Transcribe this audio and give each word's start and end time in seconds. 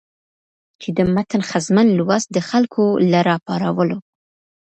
چې 0.81 0.89
د 0.97 0.99
متن 1.13 1.41
ښځمن 1.51 1.87
لوست 1.97 2.27
د 2.31 2.37
خلکو 2.49 2.83
له 3.11 3.19
راپارولو 3.29 3.97